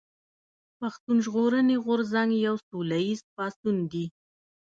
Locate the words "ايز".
3.05-3.19